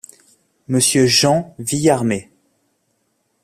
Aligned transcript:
Monsieur 0.67 1.05
Jean 1.05 1.53
Villarmet. 1.59 2.31